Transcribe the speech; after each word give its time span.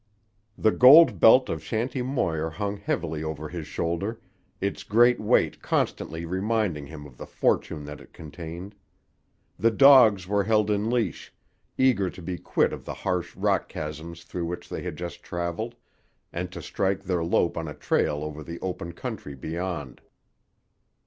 The 0.57 0.71
gold 0.71 1.19
belt 1.19 1.47
of 1.47 1.63
Shanty 1.63 2.01
Moir 2.01 2.49
hung 2.49 2.77
heavily 2.77 3.23
over 3.23 3.47
his 3.49 3.67
shoulder, 3.67 4.19
its 4.59 4.81
great 4.81 5.19
weight 5.19 5.61
constantly 5.61 6.25
reminding 6.25 6.87
him 6.87 7.05
of 7.05 7.17
the 7.17 7.27
fortune 7.27 7.85
that 7.85 8.01
it 8.01 8.11
contained. 8.11 8.73
The 9.59 9.69
dogs 9.69 10.27
were 10.27 10.45
held 10.45 10.71
in 10.71 10.89
leash, 10.89 11.31
eager 11.77 12.09
to 12.09 12.21
be 12.23 12.39
quit 12.39 12.73
of 12.73 12.83
the 12.83 12.95
harsh 12.95 13.35
rock 13.35 13.69
chasms 13.69 14.23
through 14.23 14.45
which 14.47 14.67
they 14.69 14.81
had 14.81 14.95
just 14.97 15.21
travelled, 15.21 15.75
and 16.33 16.51
to 16.51 16.63
strike 16.63 17.03
their 17.03 17.23
lope 17.23 17.55
on 17.55 17.67
a 17.67 17.75
trail 17.75 18.23
over 18.23 18.41
the 18.41 18.59
open 18.59 18.93
country 18.93 19.35
beyond. 19.35 20.01